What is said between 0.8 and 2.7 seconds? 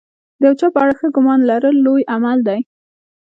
اړه ښه ګمان لرل لوی عمل دی.